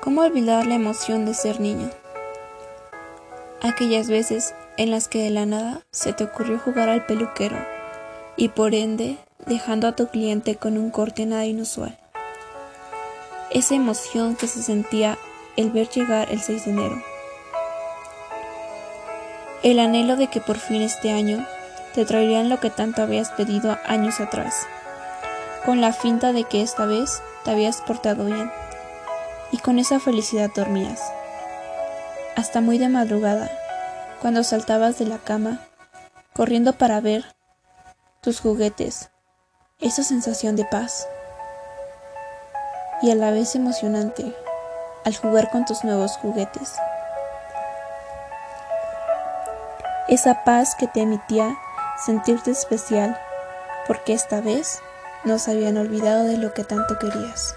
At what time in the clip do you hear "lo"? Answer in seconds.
22.48-22.58, 56.36-56.52